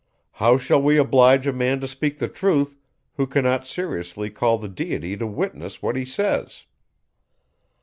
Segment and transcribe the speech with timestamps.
[0.31, 2.75] How shall we oblige a man to speak the truth,
[3.17, 6.65] who cannot seriously call the Deity to witness what he says?